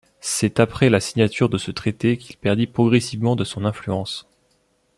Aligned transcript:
C’est 0.19 0.59
après 0.59 0.89
la 0.89 0.99
signature 0.99 1.47
de 1.47 1.59
ce 1.59 1.69
traité 1.69 2.17
qu'il 2.17 2.35
perdit 2.35 2.65
progressivement 2.65 3.35
de 3.35 3.43
son 3.43 3.65
influence. 3.65 4.27